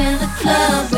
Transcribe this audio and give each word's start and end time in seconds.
in 0.00 0.18
the 0.18 0.26
club, 0.38 0.97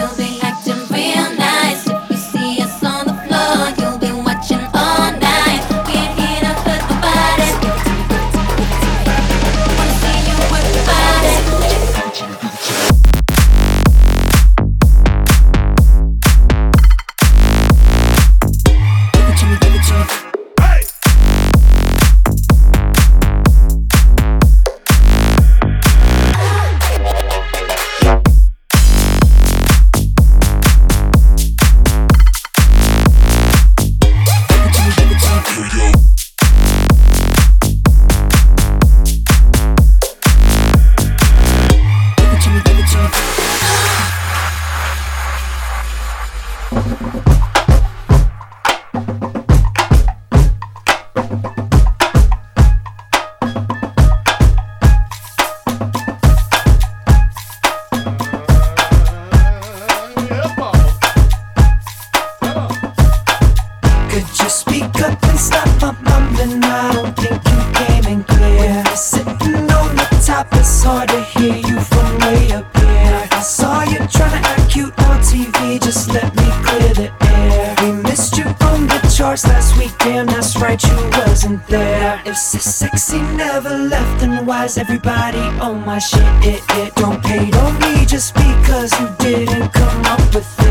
it's 70.81 70.87
hard 70.87 71.11
to 71.11 71.21
hear 71.25 71.57
you 71.57 71.79
from 71.79 72.19
way 72.21 72.53
up 72.53 72.65
here. 72.79 73.29
I 73.33 73.43
saw 73.43 73.83
you 73.83 73.99
trying 74.09 74.43
to 74.43 74.49
act 74.49 74.71
cute 74.71 74.99
on 75.01 75.21
TV, 75.21 75.79
just 75.79 76.09
let 76.09 76.35
me 76.35 76.49
clear 76.65 76.95
the 76.95 77.13
air. 77.27 77.75
We 77.83 77.93
missed 78.03 78.39
you 78.39 78.45
on 78.45 78.87
the 78.87 79.15
charts 79.15 79.47
last 79.47 79.77
week, 79.77 79.93
damn, 79.99 80.27
that's 80.27 80.57
right, 80.57 80.83
you 80.83 80.97
wasn't 81.19 81.67
there. 81.67 82.23
If 82.25 82.37
sexy 82.39 83.21
never 83.37 83.77
left, 83.77 84.21
then 84.21 84.47
why's 84.47 84.79
everybody 84.79 85.45
on 85.61 85.85
my 85.85 85.99
shit? 85.99 86.25
It, 86.43 86.63
it 86.71 86.95
don't 86.95 87.23
hate 87.27 87.55
on 87.57 87.79
me 87.81 88.07
just 88.07 88.33
because 88.33 88.99
you 88.99 89.09
didn't 89.19 89.75
come 89.75 90.03
up 90.07 90.35
with 90.35 90.49
it. 90.61 90.70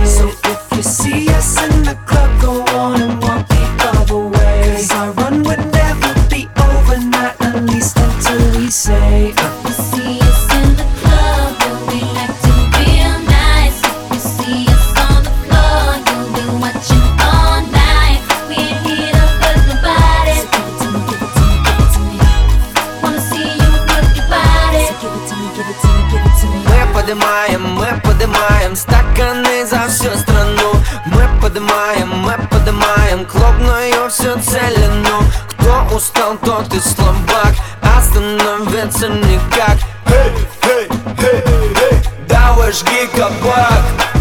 Мы 25.60 26.94
поднимаем, 26.94 27.74
мы 27.74 27.88
поднимаем 28.02 28.78
стаканы 28.78 29.66
за 29.66 29.90
всю 29.90 30.16
страну. 30.18 30.72
Мы 31.08 31.28
поднимаем, 31.42 32.08
мы 32.20 32.38
поднимаем 32.50 33.26
клубную 33.26 34.10
всю 34.10 34.40
целину. 34.40 35.22
Кто 35.50 35.94
устал, 35.94 36.38
тот 36.38 36.74
и 36.74 36.80
слабак, 36.80 37.56
остановиться 37.82 39.10
никак. 39.10 39.80
Эй, 40.06 40.32
эй, 40.64 40.90
эй, 41.24 41.44
эй, 41.92 42.02
давай 42.30 42.72
жги 42.72 43.08
кабак 43.18 44.19